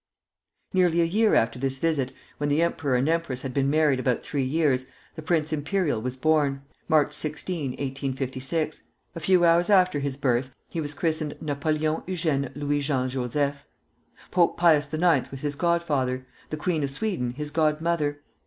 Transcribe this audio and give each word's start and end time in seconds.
Nearly 0.73 0.99
a 0.99 1.03
year 1.05 1.35
after 1.35 1.59
this 1.59 1.77
visit, 1.77 2.11
when 2.39 2.49
the 2.49 2.63
emperor 2.63 2.95
and 2.95 3.07
empress 3.07 3.43
had 3.43 3.53
been 3.53 3.69
married 3.69 3.99
about 3.99 4.23
three 4.23 4.41
years, 4.41 4.87
the 5.13 5.21
Prince 5.21 5.53
Imperial 5.53 6.01
was 6.01 6.17
born, 6.17 6.63
March 6.87 7.13
16, 7.13 7.73
1856. 7.73 8.81
A 9.13 9.19
few 9.19 9.45
hours 9.45 9.69
after 9.69 9.99
his 9.99 10.17
birth 10.17 10.55
he 10.67 10.81
was 10.81 10.95
christened 10.95 11.37
Napoleon 11.39 12.01
Eugène 12.07 12.51
Louis 12.55 12.79
Jean 12.79 13.09
Joseph. 13.09 13.63
Pope 14.31 14.57
Pius 14.57 14.91
IX. 14.91 15.29
was 15.29 15.41
his 15.41 15.53
godfather, 15.53 16.25
the 16.49 16.57
Queen 16.57 16.83
of 16.83 16.89
Sweden 16.89 17.33
his 17.33 17.51
godmother. 17.51 18.21